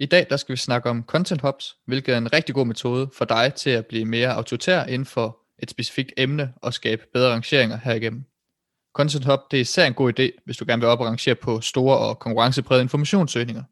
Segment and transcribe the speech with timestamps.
[0.00, 3.10] I dag der skal vi snakke om Content Hubs, hvilket er en rigtig god metode
[3.14, 7.32] for dig til at blive mere autoritær inden for et specifikt emne og skabe bedre
[7.32, 8.24] rangeringer herigennem.
[8.94, 11.34] Content Hub det er især en god idé, hvis du gerne vil op og rangere
[11.34, 13.62] på store og konkurrenceprægede informationssøgninger.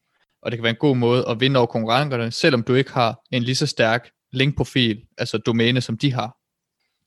[0.43, 3.21] Og det kan være en god måde at vinde over konkurrenterne, selvom du ikke har
[3.33, 6.37] en lige så stærk linkprofil, altså domæne, som de har.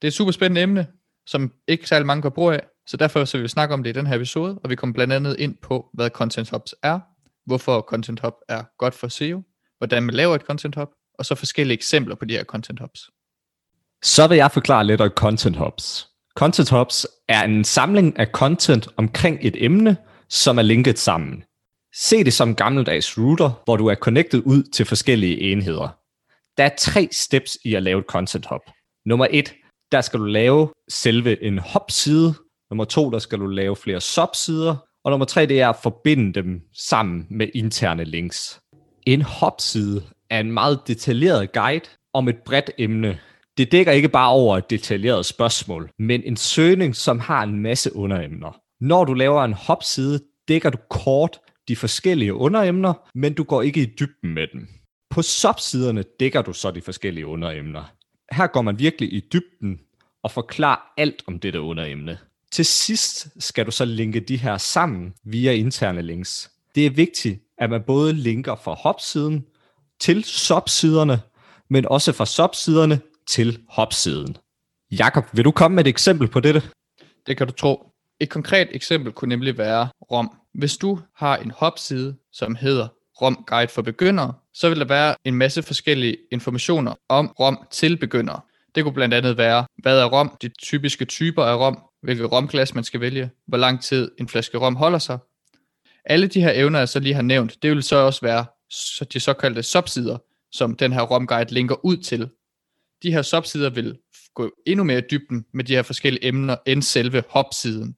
[0.02, 0.88] Det er et super spændende emne,
[1.28, 3.90] som ikke særlig mange kan bruge af, så derfor så vil vi snakke om det
[3.90, 7.00] i den her episode, og vi kommer blandt andet ind på, hvad Content Hubs er,
[7.48, 9.44] hvorfor Content Hub er godt for SEO,
[9.78, 13.10] hvordan man laver et Content Hub, og så forskellige eksempler på de her Content Hubs.
[14.04, 16.08] Så vil jeg forklare lidt om Content Hubs.
[16.36, 19.98] Content Hubs er en samling af content omkring et emne,
[20.30, 21.44] som er linket sammen.
[21.95, 25.90] Se det som gammeldags router, hvor du er connected ud til forskellige enheder.
[26.58, 28.62] Der er tre steps i at lave et content hub.
[29.06, 29.53] Nummer et,
[29.92, 32.34] der skal du lave selve en hub-side.
[32.70, 34.87] Nummer to, der skal du lave flere sub-sider.
[35.08, 38.59] Og nummer tre, det er at forbinde dem sammen med interne links.
[39.05, 43.19] En hopside er en meget detaljeret guide om et bredt emne.
[43.58, 47.95] Det dækker ikke bare over et detaljeret spørgsmål, men en søgning, som har en masse
[47.95, 48.59] underemner.
[48.81, 53.81] Når du laver en hopside, dækker du kort de forskellige underemner, men du går ikke
[53.81, 54.67] i dybden med dem.
[55.09, 57.83] På subsiderne dækker du så de forskellige underemner.
[58.31, 59.80] Her går man virkelig i dybden
[60.23, 62.17] og forklarer alt om dette underemne.
[62.52, 66.52] Til sidst skal du så linke de her sammen via interne links.
[66.76, 69.45] Det er vigtigt, at man både linker fra hopsiden
[70.00, 71.22] til subsiderne,
[71.70, 74.38] men også fra subsiderne til hopsiden.
[74.92, 76.62] Jakob, vil du komme med et eksempel på dette?
[77.28, 77.92] Det kan du tro.
[78.20, 80.31] Et konkret eksempel kunne nemlig være ROM.
[80.53, 82.88] Hvis du har en hopside, som hedder
[83.22, 87.97] ROM Guide for begyndere, så vil der være en masse forskellige informationer om ROM til
[87.97, 88.41] begyndere.
[88.75, 92.75] Det kunne blandt andet være, hvad er ROM, de typiske typer af ROM, hvilket romglas
[92.75, 95.18] man skal vælge, hvor lang tid en flaske ROM holder sig.
[96.06, 98.46] Alle de her evner, jeg så lige har nævnt, det vil så også være
[99.13, 100.18] de såkaldte subsider,
[100.52, 102.30] som den her romguide linker ud til.
[103.03, 103.97] De her subsider vil
[104.34, 107.96] gå endnu mere i dybden med de her forskellige emner end selve hopsiden.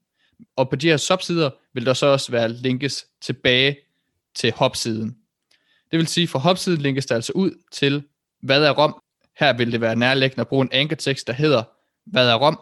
[0.55, 3.77] Og på de her subsider vil der så også være linkes tilbage
[4.35, 5.17] til hopsiden.
[5.91, 8.03] Det vil sige, for hopsiden linkes der altså ud til,
[8.41, 9.01] hvad er ROM?
[9.39, 11.63] Her vil det være nærliggende at bruge en ankertekst, der hedder,
[12.05, 12.59] hvad er ROM?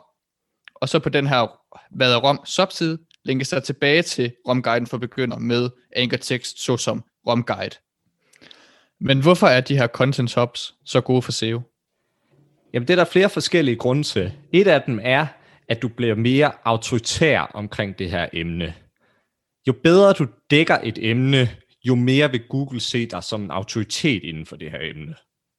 [0.82, 1.60] Og så på den her,
[1.92, 7.76] hvad er ROM subside, linkes der tilbage til ROM-guiden for begynder med ankertekst såsom ROM-guide.
[9.00, 11.62] Men hvorfor er de her content hubs så gode for SEO?
[12.74, 14.34] Jamen det er der flere forskellige grunde til.
[14.54, 15.28] Et af dem er,
[15.70, 18.74] at du bliver mere autoritær omkring det her emne.
[19.68, 21.50] Jo bedre du dækker et emne,
[21.84, 25.16] jo mere vil Google se dig som en autoritet inden for det her emne.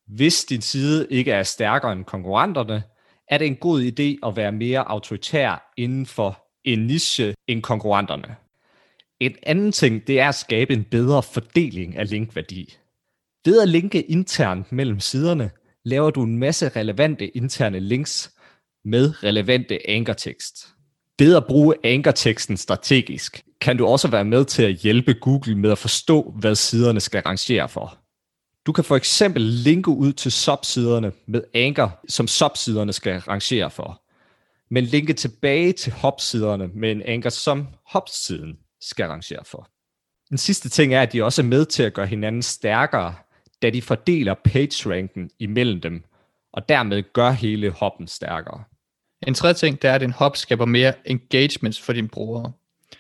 [0.06, 2.82] Hvis din side ikke er stærkere end konkurrenterne,
[3.30, 8.36] er det en god idé at være mere autoritær inden for en niche end konkurrenterne.
[9.20, 12.76] En anden ting, det er at skabe en bedre fordeling af linkværdi.
[13.44, 15.50] Ved at linke internt mellem siderne,
[15.84, 18.34] laver du en masse relevante interne links
[18.84, 20.68] med relevante ankertekst.
[21.18, 25.70] Ved at bruge ankerteksten strategisk, kan du også være med til at hjælpe Google med
[25.70, 27.98] at forstå, hvad siderne skal rangere for.
[28.68, 34.02] Du kan for eksempel linke ud til subsiderne med anker, som subsiderne skal rangere for,
[34.70, 39.70] men linke tilbage til hopsiderne med en anker, som hopsiden skal rangere for.
[40.30, 43.14] Den sidste ting er, at de også er med til at gøre hinanden stærkere,
[43.62, 46.04] da de fordeler PageRanken imellem dem,
[46.52, 48.64] og dermed gør hele hoppen stærkere.
[49.26, 52.52] En tredje ting, det er, at en hop skaber mere engagement for dine brugere.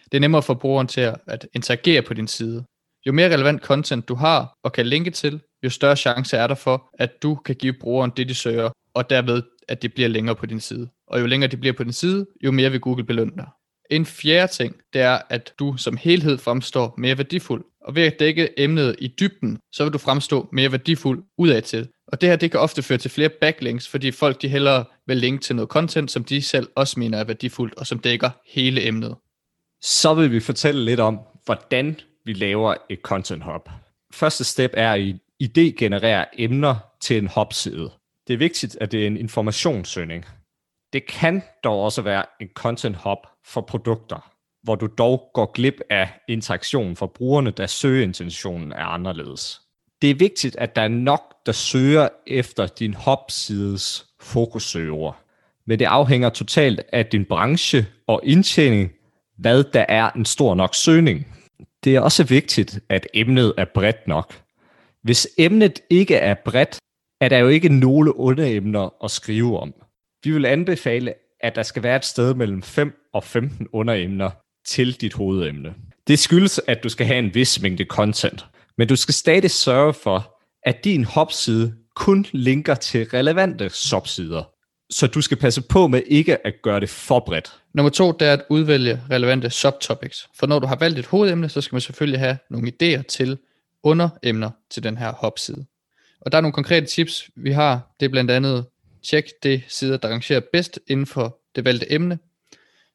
[0.04, 2.64] Det er nemmere for brugeren til at interagere på din side.
[3.06, 6.54] Jo mere relevant content du har og kan linke til, jo større chance er der
[6.54, 10.36] for, at du kan give brugeren det, de søger, og derved, at det bliver længere
[10.36, 10.88] på din side.
[11.06, 13.46] Og jo længere det bliver på din side, jo mere vil Google belønne dig.
[13.90, 17.64] En fjerde ting, det er, at du som helhed fremstår mere værdifuld.
[17.80, 21.88] Og ved at dække emnet i dybden, så vil du fremstå mere værdifuld udadtil.
[22.06, 25.16] Og det her, det kan ofte føre til flere backlinks, fordi folk de hellere vil
[25.16, 28.86] linke til noget content, som de selv også mener er værdifuldt, og som dækker hele
[28.86, 29.16] emnet.
[29.80, 33.68] Så vil vi fortælle lidt om, hvordan vi laver et content hub.
[34.12, 35.00] Første step er at
[35.42, 37.90] idé genererer emner til en hopside.
[38.26, 40.24] Det er vigtigt, at det er en informationssøgning.
[40.92, 44.32] Det kan dog også være en content hub for produkter,
[44.62, 49.60] hvor du dog går glip af interaktion for brugerne, da søgeintentionen er anderledes.
[50.02, 55.22] Det er vigtigt, at der er nok, der søger efter din hopsides fokussøger.
[55.66, 58.90] Men det afhænger totalt af din branche og indtjening,
[59.38, 61.26] hvad der er en stor nok søgning.
[61.84, 64.34] Det er også vigtigt, at emnet er bredt nok.
[65.08, 66.78] Hvis emnet ikke er bredt,
[67.20, 69.74] er der jo ikke nogle underemner at skrive om.
[70.24, 74.30] Vi vil anbefale, at der skal være et sted mellem 5 og 15 underemner
[74.66, 75.74] til dit hovedemne.
[76.08, 78.46] Det skyldes, at du skal have en vis mængde content,
[78.78, 84.42] men du skal stadig sørge for, at din hopside kun linker til relevante subsider.
[84.90, 87.60] Så du skal passe på med ikke at gøre det for bredt.
[87.74, 90.28] Nummer to, det er at udvælge relevante subtopics.
[90.38, 93.38] For når du har valgt et hovedemne, så skal man selvfølgelig have nogle idéer til
[93.82, 95.66] underemner til den her hopside.
[96.20, 97.94] Og der er nogle konkrete tips, vi har.
[98.00, 98.66] Det er blandt andet,
[99.02, 102.18] tjek det sider, der rangerer bedst inden for det valgte emne.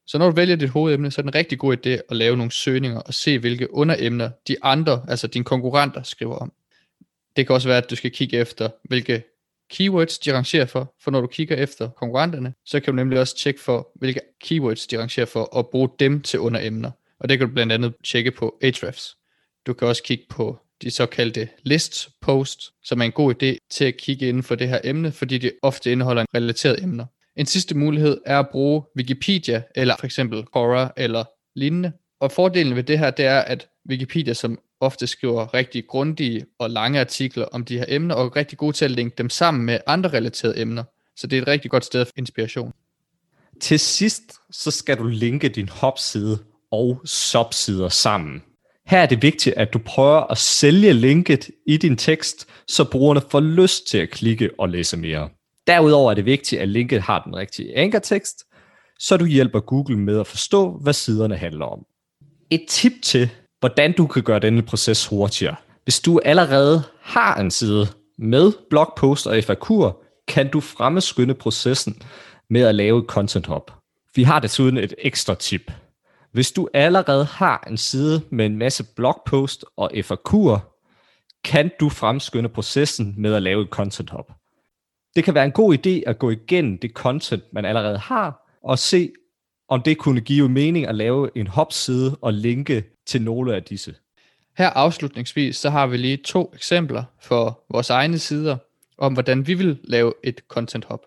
[0.06, 2.38] Så når du vælger dit hovedemne, så er det en rigtig god idé at lave
[2.38, 6.54] nogle søgninger og se, hvilke underemner de andre, altså dine konkurrenter, skriver om.
[7.36, 9.24] Det kan også være, at du skal kigge efter, hvilke
[9.70, 13.38] keywords de rangerer for, for når du kigger efter konkurrenterne, så kan du nemlig også
[13.38, 16.92] tjekke for, hvilke keywords de rangerer for, og bruge dem til underemner.
[17.20, 19.18] Og det kan du blandt andet tjekke på Ahrefs.
[19.66, 23.86] Du kan også kigge på de såkaldte list post, som er en god idé til
[23.86, 27.06] at kigge inden for det her emne, fordi de ofte indeholder en relateret emner.
[27.36, 31.24] En sidste mulighed er at bruge Wikipedia, eller for eksempel Quora eller
[31.56, 31.92] lignende.
[32.20, 36.70] Og fordelen ved det her, det er, at Wikipedia, som ofte skriver rigtig grundige og
[36.70, 39.66] lange artikler om de her emner, og er rigtig gode til at linke dem sammen
[39.66, 40.84] med andre relaterede emner.
[41.16, 42.74] Så det er et rigtig godt sted for inspiration.
[43.62, 46.40] Til sidst, så skal du linke din hopside
[46.72, 48.44] og subsider sammen.
[48.86, 53.22] Her er det vigtigt, at du prøver at sælge linket i din tekst, så brugerne
[53.30, 55.30] får lyst til at klikke og læse mere.
[55.68, 58.44] Derudover er det vigtigt, at linket har den rigtige ankertekst,
[59.00, 61.80] så du hjælper Google med at forstå, hvad siderne handler om.
[62.50, 65.56] Et tip til, hvordan du kan gøre denne proces hurtigere.
[65.84, 67.88] Hvis du allerede har en side
[68.18, 72.02] med blogpost og FAQ'er, kan du fremskynde processen
[72.50, 73.72] med at lave et content hub.
[74.16, 75.72] Vi har desuden et ekstra tip.
[76.34, 80.60] Hvis du allerede har en side med en masse blogpost og FAQ'er,
[81.44, 84.32] kan du fremskynde processen med at lave et content hub.
[85.16, 88.80] Det kan være en god idé at gå igennem det content, man allerede har, og
[88.80, 89.12] se,
[89.70, 93.96] om det kunne give mening at lave en hop-side og linke til nogle af disse.
[94.58, 98.58] Her afslutningsvis, så har vi lige to eksempler for vores egne sider,
[98.98, 101.02] om hvordan vi vil lave et content hub.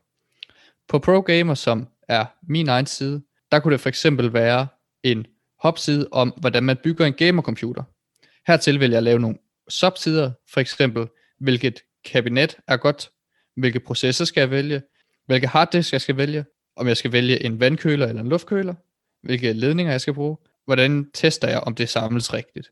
[0.88, 4.66] På ProGamer, som er min egen side, der kunne det for eksempel være
[5.12, 5.26] en
[5.60, 7.82] hopside om, hvordan man bygger en gamercomputer.
[8.46, 9.38] Hertil vil jeg lave nogle
[9.68, 11.06] subsider, for eksempel,
[11.40, 13.10] hvilket kabinet er godt,
[13.56, 14.82] hvilke processer skal jeg vælge,
[15.26, 16.44] hvilke harddisk jeg skal vælge,
[16.76, 18.74] om jeg skal vælge en vandkøler eller en luftkøler,
[19.22, 22.70] hvilke ledninger jeg skal bruge, hvordan tester jeg, om det samles rigtigt.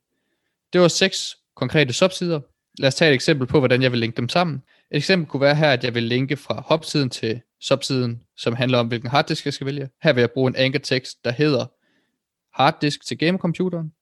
[0.73, 2.41] Det var seks konkrete subsider.
[2.79, 4.63] Lad os tage et eksempel på, hvordan jeg vil linke dem sammen.
[4.91, 8.79] Et eksempel kunne være her, at jeg vil linke fra hopsiden til subsiden, som handler
[8.79, 9.89] om, hvilken harddisk jeg skal vælge.
[10.03, 11.67] Her vil jeg bruge en ankertekst, der hedder
[12.55, 13.93] harddisk til gamecomputeren.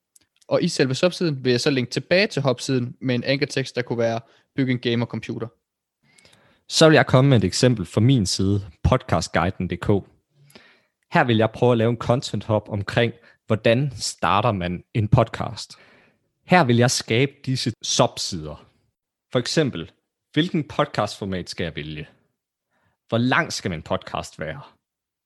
[0.49, 3.83] Og i selve subsiden vil jeg så linke tilbage til hopsiden med en ankertekst, der
[3.83, 4.21] kunne være
[4.57, 5.49] bygge en gamercomputer.
[6.69, 9.89] Så vil jeg komme med et eksempel fra min side, podcastguiden.dk.
[11.13, 13.13] Her vil jeg prøve at lave en content hub omkring,
[13.47, 15.77] hvordan starter man en podcast.
[16.47, 18.67] Her vil jeg skabe disse subsider.
[19.33, 19.91] For eksempel,
[20.33, 22.09] hvilken podcastformat skal jeg vælge?
[23.09, 24.61] Hvor lang skal min podcast være?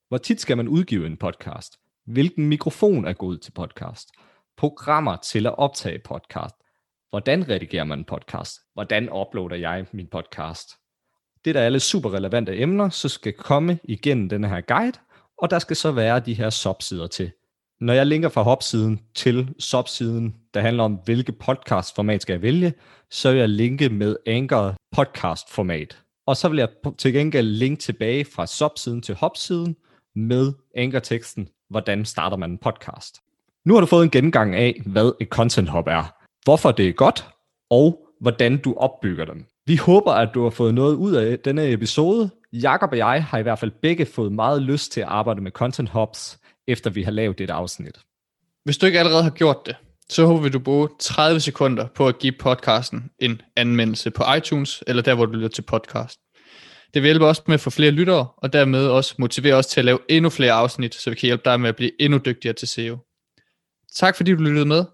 [0.08, 1.78] Hvor tit skal man udgive en podcast?
[2.06, 4.08] Hvilken mikrofon er god til podcast?
[4.56, 6.54] Programmer til at optage podcast.
[7.10, 8.60] Hvordan redigerer man en podcast?
[8.74, 10.68] Hvordan uploader jeg min podcast?
[11.44, 14.98] Det der er alle super relevante emner, så skal komme igennem denne her guide,
[15.38, 17.32] og der skal så være de her subsider til.
[17.80, 22.74] Når jeg linker fra hopsiden til subsiden, der handler om, hvilke podcastformat skal jeg vælge,
[23.10, 26.02] så vil jeg linke med Anchor podcastformat.
[26.26, 29.76] Og så vil jeg til gengæld linke tilbage fra subsiden til hopsiden
[30.14, 33.20] med Anchor-teksten, hvordan starter man en podcast.
[33.64, 36.92] Nu har du fået en gennemgang af, hvad et content hub er, hvorfor det er
[36.92, 37.26] godt,
[37.70, 39.46] og hvordan du opbygger dem.
[39.66, 42.30] Vi håber, at du har fået noget ud af denne episode.
[42.52, 45.50] Jakob og jeg har i hvert fald begge fået meget lyst til at arbejde med
[45.50, 47.98] content hubs, efter vi har lavet det afsnit.
[48.64, 49.76] Hvis du ikke allerede har gjort det,
[50.08, 54.84] så håber vi, du bruger 30 sekunder på at give podcasten en anmeldelse på iTunes,
[54.86, 56.20] eller der, hvor du lytter til podcast.
[56.94, 59.80] Det vil hjælpe os med at få flere lyttere, og dermed også motivere os til
[59.80, 62.54] at lave endnu flere afsnit, så vi kan hjælpe dig med at blive endnu dygtigere
[62.54, 62.98] til SEO.
[63.94, 64.84] Tak fordi du lyttede med.